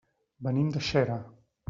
[0.47, 1.19] Venim de Xera.